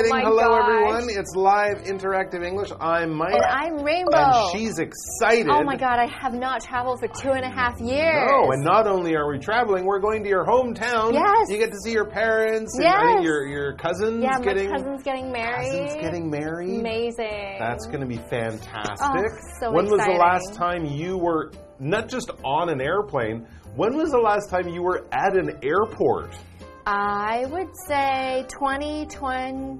[0.00, 0.26] exciting.
[0.26, 0.68] Oh Hello, gosh.
[0.68, 1.08] everyone.
[1.10, 2.70] It's live interactive English.
[2.80, 3.34] I'm Mike.
[3.34, 4.12] And I'm Rainbow.
[4.16, 5.48] And she's excited.
[5.48, 8.28] Oh my god, I have not traveled for two and a half years.
[8.30, 11.12] No, and not only are we traveling, we're going to your hometown.
[11.12, 11.50] Yes.
[11.50, 12.94] You get to see your parents and Yes.
[12.96, 15.70] I think your your cousins yeah, getting my cousin's getting married.
[15.72, 16.80] cousins getting married.
[16.80, 17.56] Amazing.
[17.58, 19.00] That's going to be fantastic.
[19.00, 23.46] Oh, so when was the last time you were not just on an airplane?
[23.74, 26.36] When was the last time you were at an airport?
[26.84, 29.78] I would say 2020,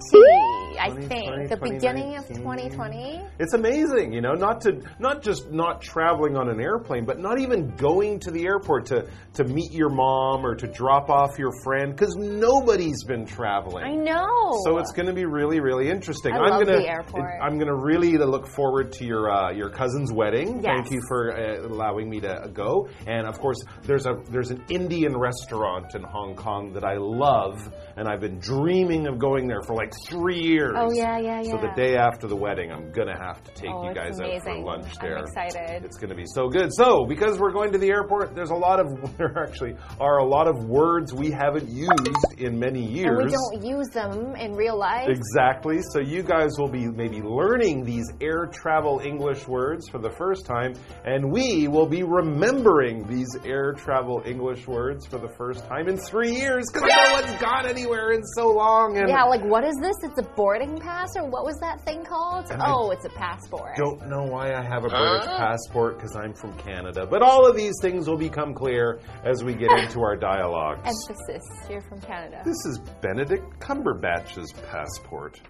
[0.78, 1.48] I think.
[1.48, 3.22] The beginning of 2020.
[3.40, 7.40] It's amazing, you know, not to not just not traveling on an airplane, but not
[7.40, 11.50] even going to the airport to to meet your mom or to drop off your
[11.64, 13.84] friend because nobody's been traveling.
[13.84, 14.60] I know.
[14.64, 16.32] So it's going to be really, really interesting.
[16.32, 17.30] I am love gonna, the airport.
[17.42, 20.60] I'm going to really look forward to your uh, your cousin's wedding.
[20.62, 20.64] Yes.
[20.64, 22.88] Thank you for uh, allowing me to go.
[23.08, 27.72] And of course, there's a there's an Indian restaurant in Hong Kong that I love,
[27.96, 30.72] and I've been dreaming of going there for like three years.
[30.76, 31.50] Oh, yeah, yeah, yeah.
[31.52, 34.42] So the day after the wedding, I'm gonna have to take Oh, you guys out
[34.42, 35.18] for lunch I'm there.
[35.18, 35.84] excited.
[35.84, 36.70] It's going to be so good.
[36.72, 38.86] So, because we're going to the airport, there's a lot of
[39.18, 43.18] there actually are a lot of words we haven't used in many years.
[43.18, 45.08] and we don't use them in real life.
[45.08, 45.80] Exactly.
[45.92, 50.44] So you guys will be maybe learning these air travel English words for the first
[50.46, 55.88] time, and we will be remembering these air travel English words for the first time
[55.88, 58.96] in three years because no one's gone anywhere in so long.
[58.98, 59.96] And Yeah, like what is this?
[60.02, 62.50] It's a boarding pass, or what was that thing called?
[62.50, 63.76] I Oh, it's a passport.
[63.76, 67.06] don't know why I have a British passport because I'm from Canada.
[67.06, 70.80] But all of these things will become clear as we get into our dialogues.
[70.86, 71.42] Emphasis.
[71.70, 72.42] You're from Canada.
[72.44, 75.40] This is Benedict Cumberbatch's passport.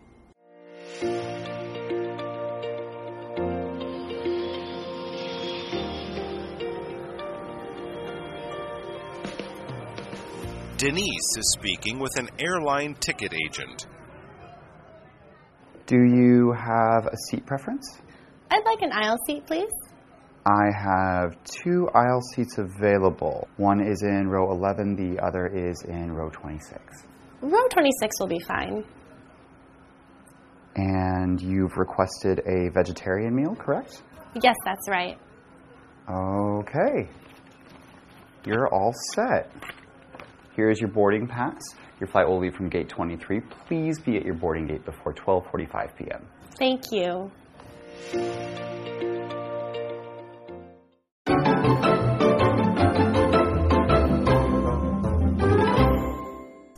[10.82, 13.86] Denise is speaking with an airline ticket agent.
[15.86, 18.00] Do you have a seat preference?
[18.50, 19.70] I'd like an aisle seat, please.
[20.44, 23.46] I have two aisle seats available.
[23.58, 26.80] One is in row 11, the other is in row 26.
[27.42, 28.84] Row 26 will be fine.
[30.74, 34.02] And you've requested a vegetarian meal, correct?
[34.42, 35.16] Yes, that's right.
[36.10, 37.08] Okay.
[38.44, 39.48] You're all set.
[40.54, 41.62] Here is your boarding pass.
[42.00, 43.40] Your flight will leave from gate 23.
[43.66, 46.26] Please be at your boarding gate before 12:45 p.m.
[46.58, 47.30] Thank you.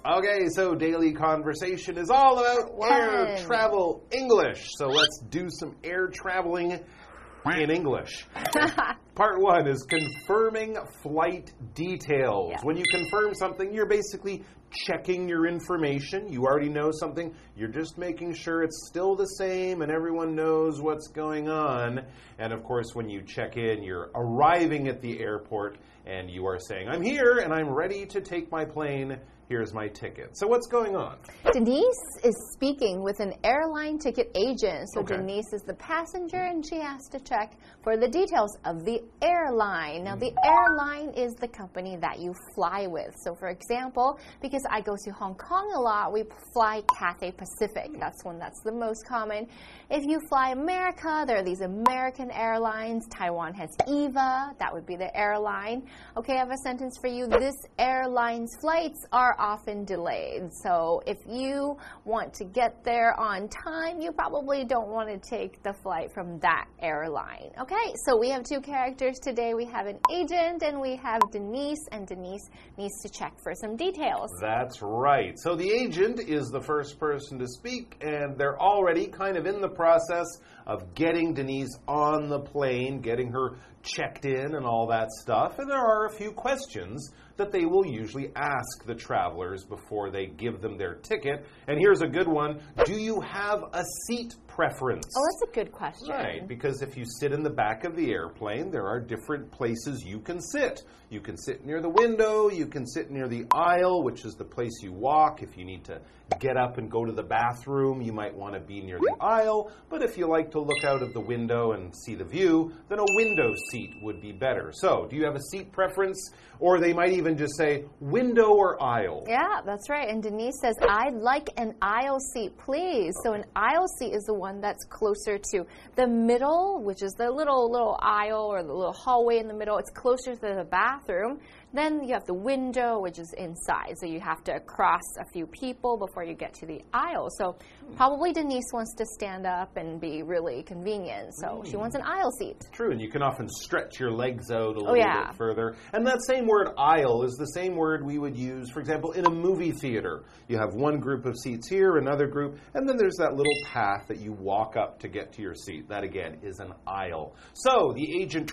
[0.06, 3.46] Okay, so daily conversation is all about air Fun.
[3.46, 4.68] travel English.
[4.76, 8.26] So let's do some air traveling in English.
[9.14, 12.50] Part one is confirming flight details.
[12.50, 12.60] Yeah.
[12.62, 14.42] When you confirm something, you're basically
[14.72, 16.32] checking your information.
[16.32, 20.80] You already know something, you're just making sure it's still the same and everyone knows
[20.80, 22.04] what's going on.
[22.40, 26.58] And of course, when you check in, you're arriving at the airport and you are
[26.58, 29.16] saying, I'm here and I'm ready to take my plane.
[29.48, 30.36] Here's my ticket.
[30.36, 31.16] So, what's going on?
[31.52, 34.88] Denise is speaking with an airline ticket agent.
[34.94, 35.16] So Okay.
[35.16, 40.04] Denise is the passenger and she has to check for the details of the airline.
[40.04, 43.14] Now, the airline is the company that you fly with.
[43.22, 46.24] So, for example, because I go to Hong Kong a lot, we
[46.54, 47.90] fly Cathay Pacific.
[48.00, 49.46] That's one that's the most common.
[49.90, 53.06] If you fly America, there are these American airlines.
[53.08, 55.82] Taiwan has EVA, that would be the airline.
[56.16, 57.26] Okay, I have a sentence for you.
[57.26, 60.52] This airline's flights are often delayed.
[60.62, 65.62] So if you want to get there on time, you probably don't want to take
[65.62, 67.50] the flight from that airline.
[67.60, 69.54] Okay, so we have two characters today.
[69.54, 73.76] We have an agent and we have Denise, and Denise needs to check for some
[73.76, 74.30] details.
[74.40, 75.38] That's right.
[75.38, 79.60] So the agent is the first person to speak, and they're already kind of in
[79.60, 80.26] the process
[80.66, 85.58] of getting Denise on the plane, getting her checked in, and all that stuff.
[85.58, 90.26] And there are a few questions that they will usually ask the travelers before they
[90.26, 91.46] give them their ticket.
[91.66, 95.06] And here's a good one Do you have a seat preference?
[95.16, 96.10] Oh, that's a good question.
[96.10, 100.04] Right, because if you sit in the back of the airplane, there are different places
[100.04, 100.82] you can sit.
[101.10, 104.44] You can sit near the window, you can sit near the aisle, which is the
[104.44, 105.42] place you walk.
[105.42, 106.00] If you need to
[106.40, 109.70] get up and go to the bathroom, you might want to be near the aisle.
[109.88, 112.98] But if you like to look out of the window and see the view, then
[112.98, 114.72] a window seat would be better.
[114.74, 116.30] So, do you have a seat preference?
[116.58, 119.24] Or they might even just say window or aisle.
[119.28, 120.08] Yeah, that's right.
[120.08, 123.14] And Denise says, I'd like an aisle seat, please.
[123.22, 125.66] So an aisle seat is the one that's closer to
[125.96, 129.78] the middle, which is the little little aisle or the little hallway in the middle.
[129.78, 131.40] It's closer to the bathroom.
[131.74, 133.94] Then you have the window, which is inside.
[133.98, 137.28] So you have to cross a few people before you get to the aisle.
[137.36, 137.56] So
[137.96, 141.34] probably Denise wants to stand up and be really convenient.
[141.34, 142.56] So she wants an aisle seat.
[142.72, 145.26] True, and you can often stretch your legs out a little Oh, yeah.
[145.26, 145.74] bit further.
[145.92, 149.26] And that same word aisle is the same word we would use, for example, in
[149.26, 150.22] a movie theater.
[150.46, 154.06] You have one group of seats here, another group, and then there's that little path
[154.06, 155.88] that you walk up to get to your seat.
[155.88, 157.34] That again is an aisle.
[157.54, 158.52] So the agent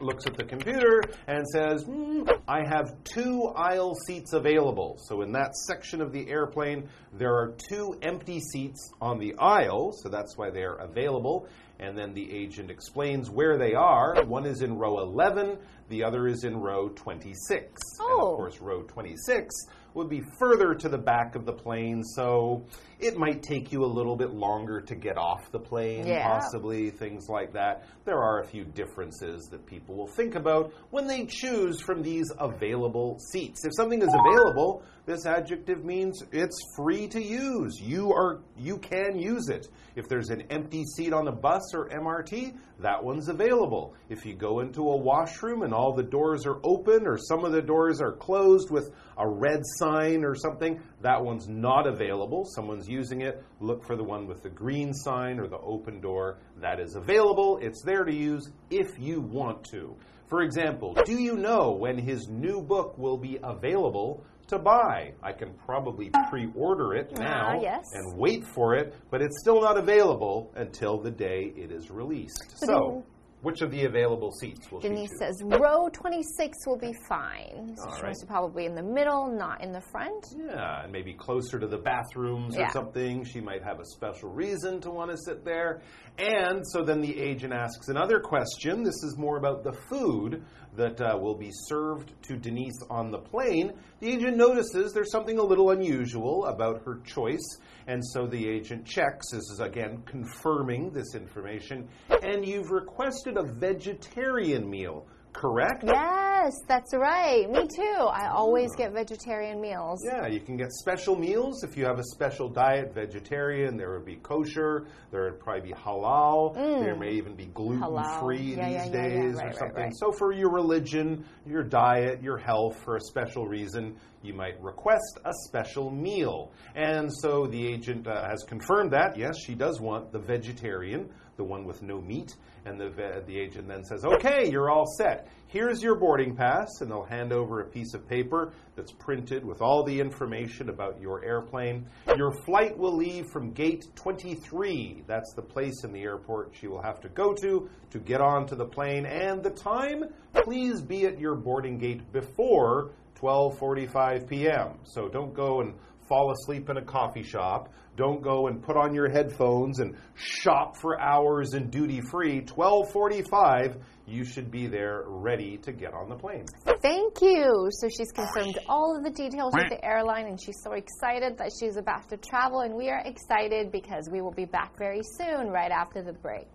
[0.00, 2.15] looks at the computer and says, "Hmm,
[2.48, 4.98] I have two aisle seats available.
[5.06, 9.92] So in that section of the airplane, there are two empty seats on the aisle,
[9.92, 11.48] so that's why they are available.
[11.78, 14.24] And then the agent explains where they are.
[14.24, 15.58] One is in row 11,
[15.88, 17.72] the other is in row 26.
[18.00, 18.30] And Oh.
[18.32, 19.54] of course, row 26
[19.94, 22.62] would be further to the back of the plane, so
[23.00, 26.22] it might take you a little bit longer to get off the plane, Yeah.
[26.28, 27.84] possibly, things like that.
[28.04, 32.30] There are a few differences that people will think about when they choose from these
[32.38, 33.64] available seats.
[33.64, 37.80] If something is available, this adjective means it's free to use.
[37.80, 39.66] You are you can use it.
[39.94, 43.94] If there's an empty seat on a bus or MRT, that one's available.
[44.10, 47.52] If you go into a washroom and all the doors are open or some of
[47.52, 52.44] the doors are closed with a red sign or something, that one's not available.
[52.54, 53.42] Someone's using it.
[53.60, 56.38] Look for the one with the green sign or the open door.
[56.60, 57.58] That is available.
[57.60, 59.94] It's there to use if you want to.
[60.28, 65.12] For example, do you know when his new book will be available to buy?
[65.22, 67.84] I can probably pre order it now Ah, yes.
[67.92, 72.42] and wait for it, but it's still not available until the day it is released.
[72.66, 73.04] So,
[73.46, 77.76] which of the available seats will Denise says row 26 will be fine.
[77.76, 78.04] So All she right.
[78.06, 80.34] wants to probably in the middle, not in the front.
[80.36, 83.24] Yeah, and maybe closer to the bathrooms or something.
[83.24, 85.80] She might have a special reason to want to sit there.
[86.18, 88.82] And so then the agent asks another question.
[88.82, 90.42] This is more about the food
[90.74, 93.72] that uh, will be served to Denise on the plane.
[94.00, 97.58] The agent notices there's something a little unusual about her choice.
[97.86, 99.30] And so the agent checks.
[99.30, 101.88] This is again confirming this information.
[102.22, 105.84] And you've requested a vegetarian meal, correct?
[105.86, 106.35] Yes,
[106.68, 107.48] that's right.
[107.50, 107.82] Me too.
[108.12, 110.00] I always get vegetarian meals.
[110.04, 113.76] Yeah, you can get special meals if you have a special diet, vegetarian.
[113.76, 114.86] There would be kosher.
[115.10, 116.54] There would probably be halal.
[116.54, 117.88] There may even be gluten free Mm.
[117.88, 118.38] Halal.
[118.38, 118.90] these Yeah, yeah, yeah, yeah.
[118.92, 119.82] days Right, or right, something.
[119.84, 119.92] right.
[119.96, 125.18] So for your religion, your diet, your health, for a special reason, you might request
[125.24, 126.50] a special meal.
[126.74, 131.44] And so the agent uh, has confirmed that yes, she does want the vegetarian, the
[131.44, 132.34] one with no meat.
[132.64, 135.28] And the the agent then says, "Okay, you're all set.
[135.46, 139.62] Here's your boarding pass." And they'll hand over a piece of paper that's printed with
[139.62, 141.86] all the information about your airplane.
[142.16, 145.04] Your flight will leave from gate 23.
[145.06, 148.56] That's the place in the airport she will have to go to to get onto
[148.56, 149.06] the plane.
[149.06, 150.04] And the time,
[150.34, 152.90] please be at your boarding gate before
[153.20, 154.78] 12:45 p.m.
[154.84, 155.74] So don't go and
[156.08, 157.72] fall asleep in a coffee shop.
[157.96, 162.42] Don't go and put on your headphones and shop for hours in duty free.
[162.42, 163.76] 12:45,
[164.06, 166.44] you should be there ready to get on the plane.
[166.82, 167.68] Thank you.
[167.70, 171.50] So she's confirmed all of the details with the airline, and she's so excited that
[171.58, 172.60] she's about to travel.
[172.60, 176.46] And we are excited because we will be back very soon, right after the break.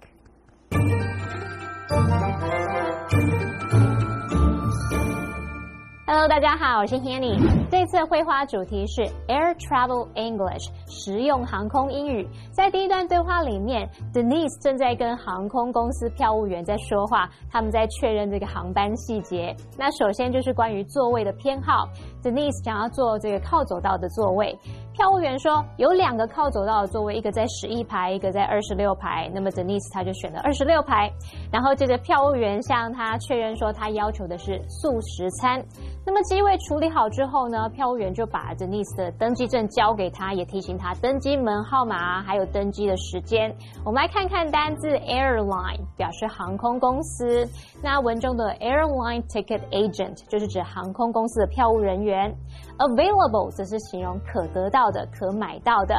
[6.14, 7.40] Hello，大家好，我是 Hanny。
[7.70, 12.28] 这次的绘画主题是 Air Travel English，实用航空英语。
[12.52, 19.56] 在第一段对话里面，Denise 正在跟航空公司票务员在说话，他们在确认这个航班细节。
[19.78, 21.88] 那首先就是关于座位的偏好
[22.22, 24.54] ，Denise 想要坐这个靠走道的座位。
[24.92, 29.32] 票务员说有两个靠走道的座位，一个在十一排，一个在二十六排。
[29.34, 31.10] 那么 Denise 她就选了二十六排。
[31.50, 35.64] 然后接着票务员向她确认说，他要求的是素食餐。
[36.04, 43.56] 那么机位处理好之后呢，票务员就把 Denise 的登机证交给他，也提醒他登机门号码还有登机的时间。
[43.86, 47.48] 我们来看看单字 airline，表示航空公司。
[47.84, 52.36] 那文中的 airline ticket agent 就是指航空公司的票务人员。
[52.80, 55.96] Available 则是形容可得到的、可买到的。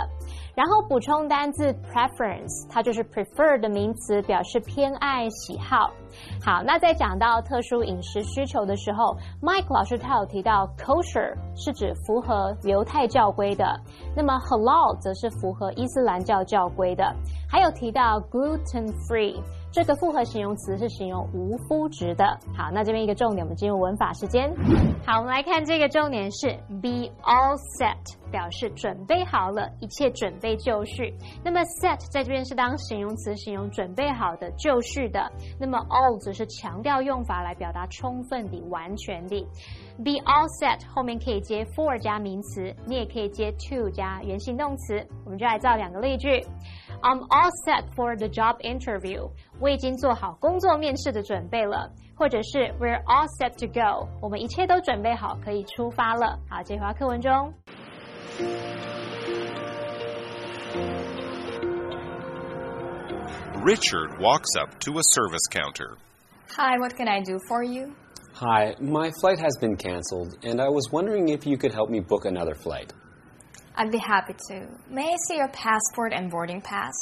[0.57, 5.93] 然后补充单字 preference，它就是 prefer 的名词，表示偏爱、喜好。
[6.45, 13.79] 好，那在讲到特殊饮食需求的时候，Mike 老师他有提到 kosher 是指符合犹太教规的，
[14.17, 17.15] 那么 halal 则是符合伊斯兰教教规的，
[17.49, 19.41] 还有提到 gluten free。
[19.73, 22.25] 这个复合形容词是形容无肤值的。
[22.55, 24.55] 好，那这边一个重点，我们进入文法时间。
[25.07, 26.49] 好，我们来看这个重点是
[26.83, 27.97] be all set，
[28.31, 31.15] 表示准备好了，一切准备就绪。
[31.43, 35.27] 那么 set 在这边是当形容词，形容准备好的、就绪的。
[35.59, 39.41] 那么 all 则是强调用法来表达充分的、完全的。
[40.05, 45.03] be all set 后面可以接 for 加名词，你也可以接 to 加原形动词。
[45.25, 46.45] 我们就来造两个例句。
[47.02, 49.30] I'm all set for the job interview。
[49.60, 51.92] 我已经做好工作面试的准备了。
[52.18, 54.10] 或者是 We're all set to go。
[54.20, 56.40] 我们一切都准备好，可以出发了。
[56.50, 57.54] 好，这句话课文中。
[63.64, 65.98] Richard walks up to a service counter.
[66.56, 67.94] Hi, what can I do for you?
[68.34, 72.00] Hi, my flight has been canceled, and I was wondering if you could help me
[72.00, 72.94] book another flight.
[73.75, 74.67] I'd be happy to.
[74.89, 76.93] May I see your passport and boarding pass?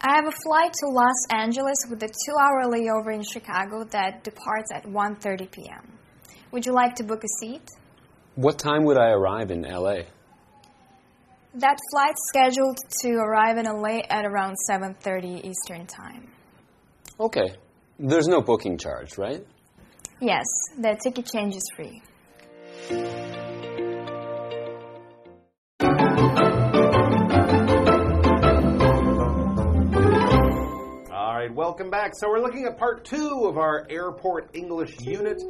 [0.00, 4.72] I have a flight to Los Angeles with a 2-hour layover in Chicago that departs
[4.72, 5.98] at 1:30 p.m.
[6.50, 7.68] Would you like to book a seat?
[8.34, 10.02] What time would I arrive in LA?
[11.54, 16.30] That flight's scheduled to arrive in LA at around 7:30 Eastern Time.
[17.20, 17.54] Okay.
[18.00, 19.44] There's no booking charge, right?
[20.20, 20.44] Yes,
[20.80, 22.00] the ticket change is free.
[31.10, 32.12] All right, welcome back.
[32.14, 35.42] So we're looking at part two of our airport English unit.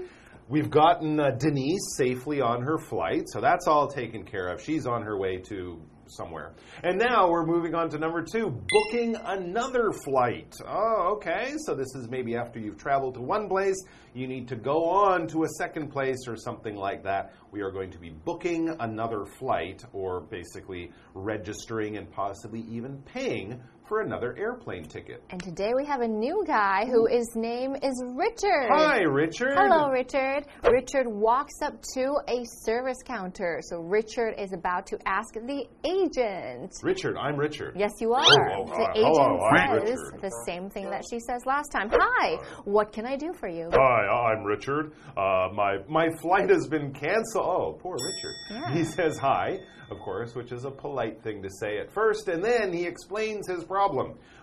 [0.49, 4.63] We've gotten uh, Denise safely on her flight, so that's all taken care of.
[4.63, 6.55] She's on her way to somewhere.
[6.83, 10.55] And now we're moving on to number two booking another flight.
[10.67, 11.55] Oh, okay.
[11.67, 13.77] So this is maybe after you've traveled to one place,
[14.15, 17.35] you need to go on to a second place or something like that.
[17.53, 23.61] We are going to be booking another flight or basically registering and possibly even paying
[23.89, 25.23] for another airplane ticket.
[25.31, 28.69] And today we have a new guy who his name is Richard.
[28.71, 29.55] Hi, Richard.
[29.57, 30.45] Hello, Richard.
[30.71, 33.61] Richard walks up to a service counter.
[33.63, 36.73] So Richard is about to ask the agent.
[36.83, 37.75] Richard, I'm Richard.
[37.77, 38.23] Yes, you are.
[38.23, 41.89] Oh, oh, the agent Hello, says the same thing that she says last time.
[41.91, 43.71] Hi, what can I do for you?
[43.73, 44.93] Hi, I'm Richard.
[45.17, 47.47] Uh, my my flight has been canceled.
[47.47, 48.77] Oh, poor Richard.
[48.77, 49.59] He says hi,
[49.91, 53.49] of course, which is a polite thing to say at first, and then he explains
[53.49, 53.78] his problem.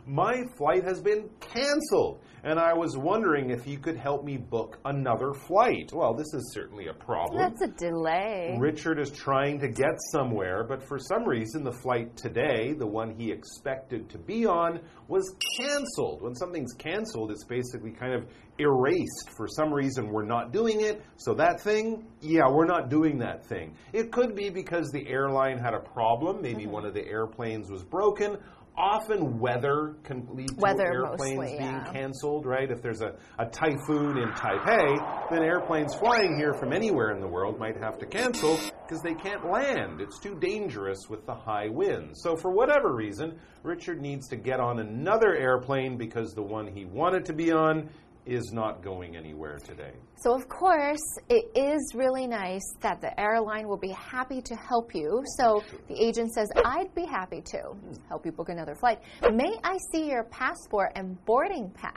[0.08, 4.78] My flight has been canceled, and I was wondering if you could help me book
[4.86, 5.92] another flight.
[5.92, 7.40] Well, this is certainly a problem.
[7.40, 8.56] That's a delay.
[8.60, 13.16] Richard is trying to get somewhere, but for some reason, the flight today, the one
[13.16, 16.22] he expected to be on, was canceled.
[16.22, 18.28] When something's canceled, it's basically kind of
[18.60, 19.32] erased.
[19.36, 23.44] For some reason, we're not doing it, so that thing, yeah, we're not doing that
[23.46, 23.76] thing.
[23.92, 26.72] It could be because the airline had a problem, maybe mm-hmm.
[26.72, 28.38] one of the airplanes was broken.
[28.78, 31.92] Often weather can lead to airplanes mostly, being yeah.
[31.94, 32.70] canceled, right?
[32.70, 37.28] If there's a, a typhoon in Taipei, then airplanes flying here from anywhere in the
[37.28, 40.02] world might have to cancel because they can't land.
[40.02, 42.22] It's too dangerous with the high winds.
[42.22, 46.84] So, for whatever reason, Richard needs to get on another airplane because the one he
[46.84, 47.90] wanted to be on
[48.26, 49.94] is not going anywhere today.
[50.18, 54.96] So, of course, it is really nice that the airline will be happy to help
[54.96, 55.22] you.
[55.38, 57.76] So, the agent says, I'd be happy to
[58.08, 59.00] help you book another flight.
[59.22, 61.96] May I see your passport and boarding pass?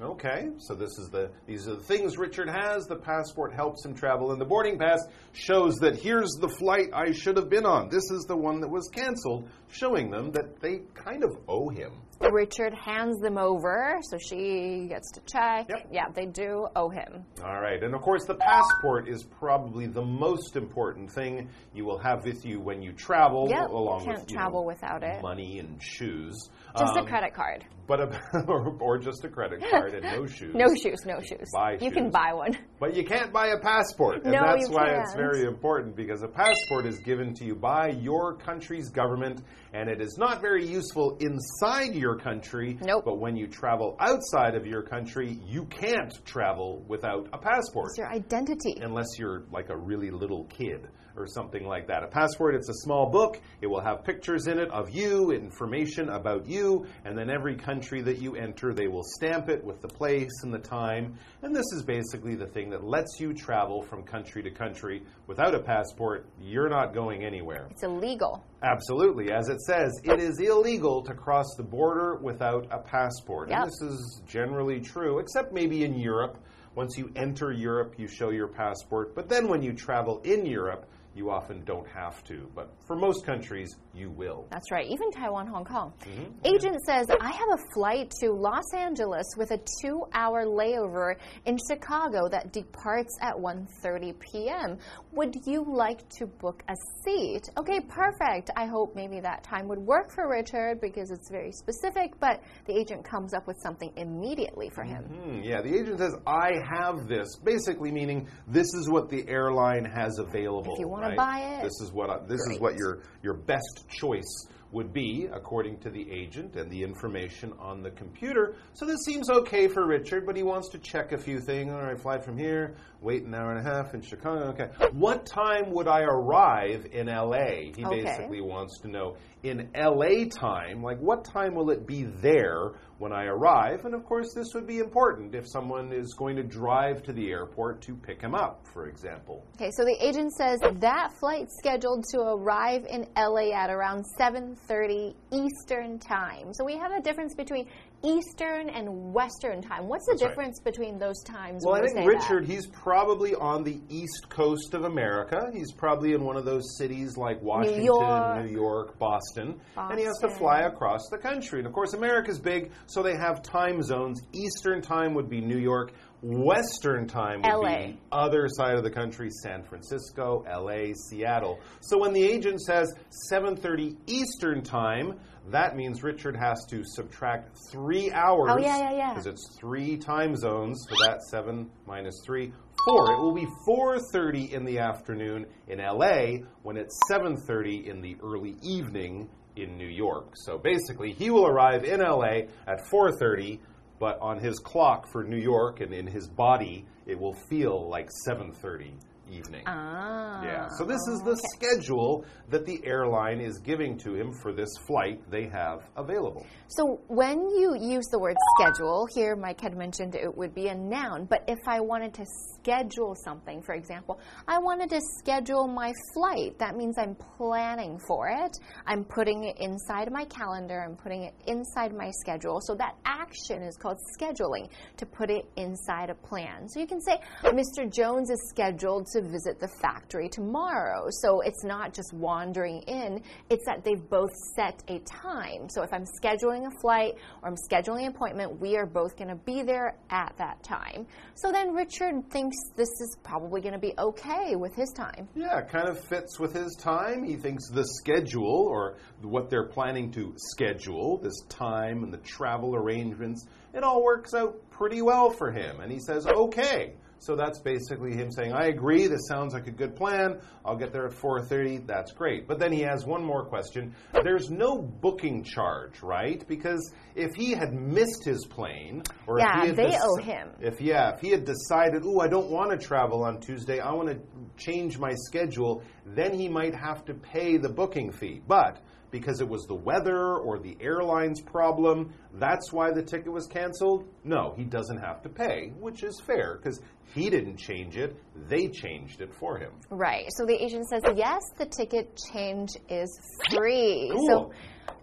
[0.00, 2.86] Okay, so this is the these are the things Richard has.
[2.86, 4.98] The passport helps him travel, and the boarding pass
[5.32, 7.90] shows that here's the flight I should have been on.
[7.90, 11.92] This is the one that was canceled, showing them that they kind of owe him.
[12.32, 15.68] Richard hands them over, so she gets to check.
[15.68, 15.88] Yep.
[15.90, 17.24] Yeah, they do owe him.
[17.44, 21.98] All right, and of course, the passport is probably the most important thing you will
[21.98, 25.22] have with you when you travel, Yep, along can't with you travel know, without it.
[25.22, 26.34] money and shoes.
[26.78, 27.64] Just a Um, credit card.
[27.86, 30.54] but a, or, or just a credit card and no shoes.
[30.54, 31.48] No shoes, no shoes.
[31.52, 32.12] Buy You can shoes.
[32.12, 32.56] buy one.
[32.80, 34.24] But you can't buy a passport.
[34.24, 35.16] And No, that's why it's can't.
[35.16, 39.42] very important because a passport is given to you by your country's government
[39.74, 42.78] and it is not very useful inside your country.
[42.80, 43.04] Nope.
[43.04, 47.90] But when you travel outside of your country, you can't travel without a passport.
[47.90, 48.78] It's your identity.
[48.80, 52.02] Unless you're like a really little kid or something like that.
[52.02, 53.40] A passport, it's a small book.
[53.60, 58.02] It will have pictures in it of you, information about you, and then every country
[58.02, 61.16] that you enter, they will stamp it with the place and the time.
[61.42, 65.02] And this is basically the thing that lets you travel from country to country.
[65.26, 67.68] Without a passport, you're not going anywhere.
[67.70, 68.44] It's illegal.
[68.62, 69.32] Absolutely.
[69.32, 73.48] As it says, it is illegal to cross the border without a passport.
[73.48, 73.58] Yep.
[73.58, 76.38] And this is generally true, except maybe in Europe.
[76.74, 79.14] Once you enter Europe, you show your passport.
[79.14, 82.48] But then when you travel in Europe, you often don't have to.
[82.54, 84.46] But for most countries, you will.
[84.50, 84.86] That's right.
[84.86, 85.92] Even Taiwan, Hong Kong.
[86.02, 86.54] Mm-hmm.
[86.54, 91.58] Agent says, I have a flight to Los Angeles with a two hour layover in
[91.68, 94.78] Chicago that departs at 1.30 p.m.
[95.12, 96.74] Would you like to book a
[97.04, 97.48] seat?
[97.58, 98.50] Okay, perfect.
[98.56, 102.78] I hope maybe that time would work for Richard because it's very specific, but the
[102.78, 105.04] agent comes up with something immediately for him.
[105.04, 109.84] Hmm, yeah, the agent says, I have this, basically meaning this is what the airline
[109.84, 110.74] has available.
[110.74, 111.16] If you wanna right?
[111.16, 115.28] buy it, this is what I, this is what your your best choice would be
[115.32, 118.54] according to the agent and the information on the computer.
[118.72, 121.72] So this seems okay for Richard, but he wants to check a few things.
[121.72, 124.44] All right, fly from here, wait an hour and a half in Chicago.
[124.50, 124.68] Okay.
[124.92, 127.72] What time would I arrive in LA?
[127.74, 128.04] He Okay.
[128.04, 133.12] basically wants to know in LA time, like what time will it be there when
[133.12, 133.86] I arrive?
[133.86, 137.30] And of course, this would be important if someone is going to drive to the
[137.30, 139.42] airport to pick him up, for example.
[139.56, 145.14] Okay, so the agent says that flight scheduled to arrive in LA at around 7:30
[145.32, 146.52] Eastern time.
[146.52, 147.66] So we have a difference between
[148.02, 149.86] Eastern and Western time.
[149.86, 150.28] What's the That's right.
[150.30, 151.62] difference between those times?
[151.64, 155.50] Well, I think Richard, he's probably on the east coast of America.
[155.52, 158.44] He's probably in one of those cities like Washington, York.
[158.44, 159.60] New York, Boston.
[159.76, 161.60] And he has to fly across the country.
[161.60, 164.22] And of course, America's big, so they have time zones.
[164.32, 165.92] Eastern time would be New York.
[166.22, 167.76] Western time would LA.
[167.86, 171.58] be other side of the country, San Francisco, LA, Seattle.
[171.80, 172.92] So when the agent says
[173.30, 175.18] 7:30 Eastern time,
[175.50, 179.08] that means Richard has to subtract 3 hours Oh, yeah, yeah, yeah.
[179.10, 180.86] because it's three time zones.
[180.88, 182.52] So that's seven minus three,
[182.86, 183.12] four.
[183.12, 188.56] It will be 4:30 in the afternoon in LA when it's 7:30 in the early
[188.62, 190.32] evening in New York.
[190.34, 193.60] So basically, he will arrive in LA at 4:30,
[193.98, 198.08] but on his clock for New York and in his body, it will feel like
[198.26, 198.92] 7:30
[199.32, 199.62] evening.
[199.66, 200.42] Ah.
[200.42, 204.70] Yeah, so this is the schedule that the airline is giving to him for this
[204.86, 206.46] flight they have available.
[206.68, 210.74] So when you use the word schedule, here Mike had mentioned it would be a
[210.74, 215.92] noun, but if I wanted to schedule something, for example, I wanted to schedule my
[216.14, 218.56] flight, that means I'm planning for it.
[218.86, 222.60] I'm putting it inside my calendar, I'm putting it inside my schedule.
[222.62, 226.68] So that action is called scheduling, to put it inside a plan.
[226.68, 227.90] So you can say, Mr.
[227.92, 231.06] Jones is scheduled to visit the factory tomorrow.
[231.10, 235.68] So it's not just wandering in, it's that they've both set a time.
[235.68, 239.28] So if I'm scheduling a flight or I'm scheduling an appointment, we are both going
[239.28, 241.06] to be there at that time.
[241.34, 245.28] So then Richard thinks this is probably going to be okay with his time.
[245.34, 247.24] Yeah, kind of fits with his time.
[247.24, 252.74] He thinks the schedule or what they're planning to schedule, this time and the travel
[252.74, 255.80] arrangements, it all works out pretty well for him.
[255.80, 256.94] And he says, okay.
[257.20, 260.40] So that's basically him saying, I agree, this sounds like a good plan.
[260.64, 261.86] I'll get there at 4:30.
[261.86, 262.48] That's great.
[262.48, 263.94] But then he has one more question.
[264.24, 266.42] There's no booking charge, right?
[266.48, 270.48] Because if he had missed his plane or if Yeah, he had they owe him.
[270.60, 273.80] if yeah, if he had decided, "Ooh, I don't want to travel on Tuesday.
[273.80, 274.18] I want to
[274.56, 278.40] change my schedule," then he might have to pay the booking fee.
[278.48, 278.78] But
[279.10, 284.06] because it was the weather or the airline's problem, that's why the ticket was canceled.
[284.24, 286.80] No, he doesn't have to pay, which is fair because
[287.14, 288.16] he didn't change it;
[288.48, 289.72] they changed it for him.
[289.90, 290.26] Right.
[290.36, 293.18] So the agent says, yes, the ticket change is
[293.52, 294.10] free.
[294.14, 294.26] Cool.
[294.26, 294.52] So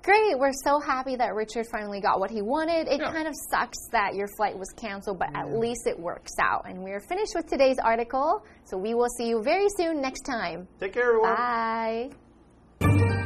[0.04, 0.40] great.
[0.40, 2.88] We're so happy that Richard finally got what he wanted.
[2.88, 3.12] It Yeah.
[3.12, 5.60] kind of sucks that your flight was canceled, but at mm.
[5.60, 6.66] least it works out.
[6.66, 8.44] And we're finished with today's article.
[8.66, 10.68] So we will see you very soon next time.
[10.80, 11.36] Take care, everyone.
[11.36, 13.17] Bye.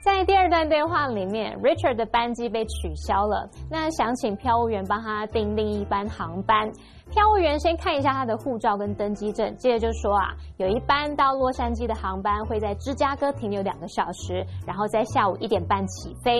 [0.00, 6.70] 在第二段对话里面，Richard 的班机被取消了，那想请票务员帮他订另一班航班。
[7.10, 16.38] 票务员先看一下他的护照跟登机证，接着就说啊，有一班到洛杉矶的航班会在芝加哥停留两个小时，然后在下午一点半起飞。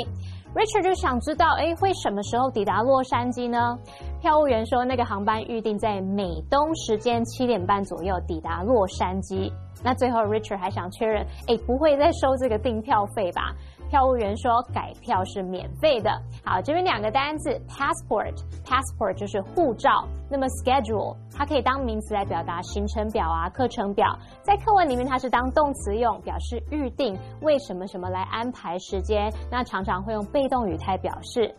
[0.57, 3.77] Richard 就想知道，哎，会什么时候抵达洛杉矶呢？
[4.23, 9.53] 票务员说，那个航班预定在美东时间七点半左右抵达洛杉矶。
[9.85, 13.55] 那最后，Richard 还想确认，哎，不会再收这个订票费吧？
[13.89, 16.11] 票务员说改票是免费的。
[16.45, 20.07] 好，这边两个单字，passport，passport 就是护照。
[20.29, 29.33] 那么 schedule 它可以当名词来表达行程表啊、课程表，在课文里面它是当动词用，表示预定，为什么什么来安排时间。
[29.51, 31.55] 那常常会用被动语态表示。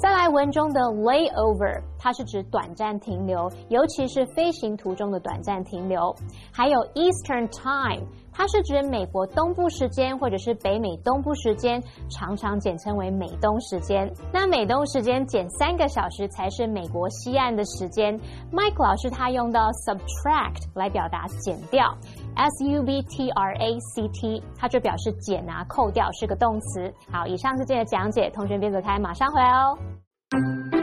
[0.00, 6.14] 再来文中的 layover，它是指短暂停留，尤其是飞行途中的短暂停留。
[6.52, 8.06] 还有 Eastern Time。
[8.32, 14.10] 它是指美国东部时间或者是北美东部时间，常常简称为美东时间。
[14.32, 18.18] 那美东时间减三个小时才是美国西岸的时间。
[18.50, 21.94] Mike 老师他用到 subtract 来表达减掉
[22.34, 26.92] ，s u b t r a c t，它就表示减啊、扣掉，是个动词。
[27.10, 30.81] 好，以上是今天的讲解，同学别走开，马上回来哦。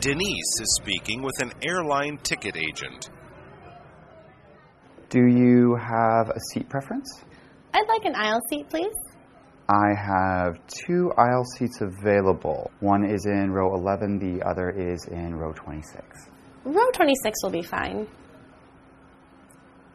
[0.00, 3.10] Denise is speaking with an airline ticket agent.
[5.10, 7.22] Do you have a seat preference?
[7.74, 8.94] I'd like an aisle seat, please.
[9.68, 12.70] I have two aisle seats available.
[12.80, 16.02] One is in row 11, the other is in row 26.
[16.64, 18.08] Row 26 will be fine.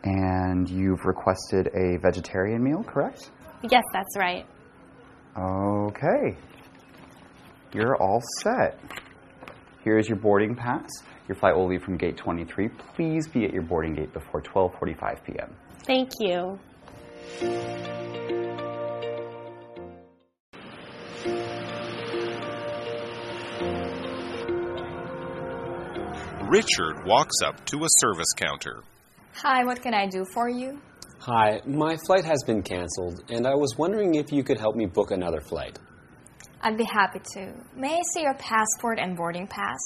[0.03, 3.31] And you've requested a vegetarian meal, correct?
[3.63, 4.45] Yes, that's right.
[5.35, 6.37] Okay.
[7.73, 8.79] You're all set.
[9.85, 10.89] Here is your boarding pass.
[11.27, 12.69] Your flight will leave from gate 23.
[12.69, 15.55] Please be at your boarding gate before 12:45 p.m.
[15.83, 16.59] Thank you.
[26.49, 28.81] Richard walks up to a service counter.
[29.35, 30.81] Hi, what can I do for you?
[31.19, 34.87] Hi, my flight has been canceled, and I was wondering if you could help me
[34.87, 35.77] book another flight.
[36.65, 37.53] I'd be happy to.
[37.75, 39.77] May I see your passport and boarding pass?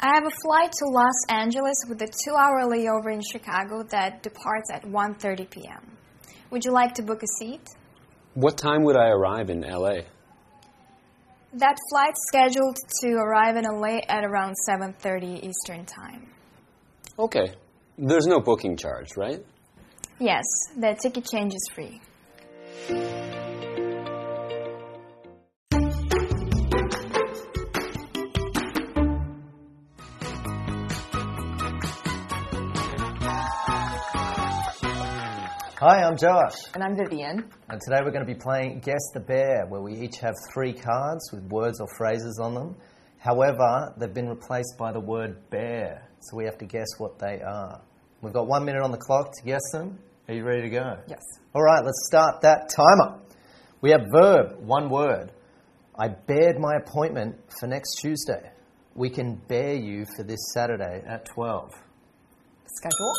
[0.00, 4.70] I have a flight to Los Angeles with a two-hour layover in Chicago that departs
[4.72, 5.98] at 1:30 p.m.
[6.50, 7.68] Would you like to book a seat?
[8.32, 10.04] What time would I arrive in LA?
[11.52, 16.30] That flight's scheduled to arrive in LA at around 7:30 Eastern Time.
[17.18, 17.52] Okay.
[17.96, 19.44] There's no booking charge, right?
[20.18, 20.42] Yes,
[20.76, 22.00] the ticket change is free.
[35.78, 36.54] Hi, I'm Josh.
[36.74, 37.48] And I'm Vivian.
[37.68, 40.72] And today we're going to be playing Guess the Bear, where we each have three
[40.72, 42.74] cards with words or phrases on them.
[43.18, 47.40] However, they've been replaced by the word bear, so we have to guess what they
[47.40, 47.80] are.
[48.22, 49.98] We've got one minute on the clock to guess them.
[50.28, 50.96] Are you ready to go?
[51.08, 51.20] Yes.
[51.54, 53.20] All right, let's start that timer.
[53.82, 55.32] We have verb, one word.
[55.98, 58.50] I bared my appointment for next Tuesday.
[58.94, 61.70] We can bear you for this Saturday at 12.
[62.66, 63.12] Schedule?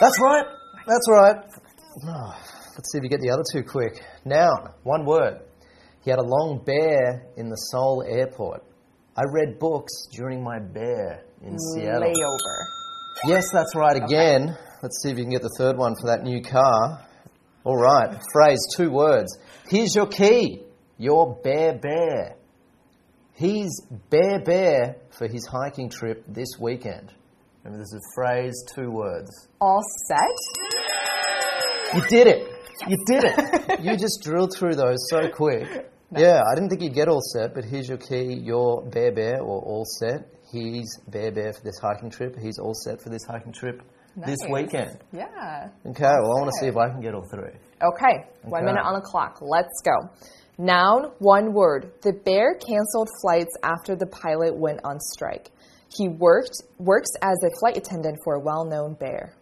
[0.00, 0.46] That's right.
[0.86, 1.36] That's right.
[2.06, 2.42] Oh,
[2.74, 4.04] let's see if you get the other two quick.
[4.24, 5.40] Noun, one word.
[6.02, 8.62] He had a long bear in the Seoul airport.
[9.16, 12.02] I read books during my bear in Seattle.
[12.02, 12.64] Layover.
[13.26, 14.56] Yes, that's right again.
[14.82, 17.06] Let's see if you can get the third one for that new car.
[17.64, 19.36] All right, phrase, two words.
[19.68, 20.62] Here's your key.
[20.96, 22.36] Your bear bear.
[23.34, 27.12] He's bear bear for his hiking trip this weekend.
[27.64, 29.30] Remember, this is a phrase, two words.
[29.60, 31.94] All set?
[31.94, 32.48] You did it.
[32.88, 33.80] You did it.
[33.82, 35.90] you just drilled through those so quick.
[36.16, 38.34] Yeah, I didn't think you'd get all set, but here's your key.
[38.34, 40.26] You're bear bear or all set.
[40.50, 42.36] He's bear bear for this hiking trip.
[42.40, 43.82] He's all set for this hiking trip
[44.16, 44.98] this weekend.
[45.12, 45.68] Yeah.
[45.86, 47.52] Okay, well, I want to see if I can get all three.
[47.82, 49.38] Okay, one minute on the clock.
[49.40, 50.10] Let's go.
[50.58, 51.92] Noun, one word.
[52.02, 55.50] The bear canceled flights after the pilot went on strike.
[55.96, 59.34] He worked works as a flight attendant for a well-known bear.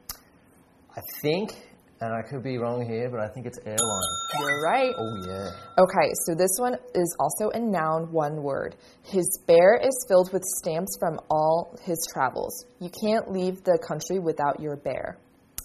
[0.97, 1.53] I think,
[2.01, 4.03] and I could be wrong here, but I think it's airline.
[4.39, 4.95] You're right.
[4.97, 5.51] Oh, yeah.
[5.79, 8.77] Okay, so this one is also a noun, one word.
[9.03, 12.67] His bear is filled with stamps from all his travels.
[12.81, 15.19] You can't leave the country without your bear.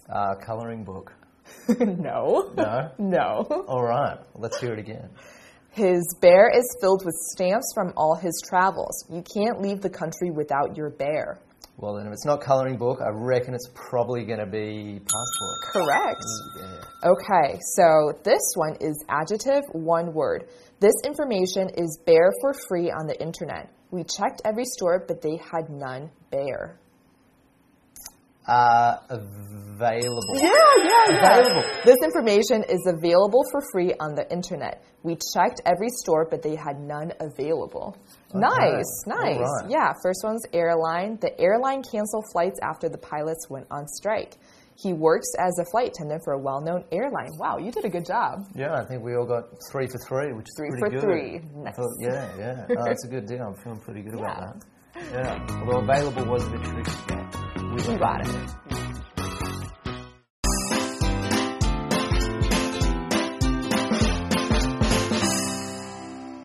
[0.09, 1.13] Uh, colouring book.
[1.79, 2.51] no.
[2.57, 2.91] No?
[2.99, 3.65] No.
[3.67, 5.09] All right, let's hear it again.
[5.71, 9.05] His bear is filled with stamps from all his travels.
[9.09, 11.39] You can't leave the country without your bear.
[11.77, 15.73] Well, then, if it's not colouring book, I reckon it's probably going to be passport.
[15.73, 16.21] Correct.
[16.21, 17.09] Mm, yeah.
[17.09, 20.45] Okay, so this one is adjective, one word.
[20.79, 23.73] This information is bare for free on the internet.
[23.89, 26.79] We checked every store, but they had none bare.
[28.47, 30.21] Uh, available.
[30.35, 30.49] Yeah,
[30.83, 31.39] yeah, yeah.
[31.39, 31.63] Available.
[31.85, 34.83] This information is available for free on the internet.
[35.03, 37.95] We checked every store, but they had none available.
[38.33, 39.37] Nice, nice.
[39.39, 39.69] right.
[39.69, 41.17] Yeah, first one's airline.
[41.21, 44.37] The airline canceled flights after the pilots went on strike.
[44.75, 47.29] He works as a flight attendant for a well-known airline.
[47.37, 48.39] Wow, you did a good job.
[48.55, 51.01] Yeah, I think we all got three for three, which is Three pretty for good.
[51.01, 51.35] three.
[51.37, 51.75] I Nice.
[51.75, 52.65] thought- yeah, yeah.
[52.69, 53.43] No, that's a good deal.
[53.43, 54.31] I'm feeling pretty good Yeah.
[54.31, 54.65] about that.
[55.11, 55.59] Yeah.
[55.59, 56.91] Although available was a bit tricky.
[57.75, 58.82] You got it.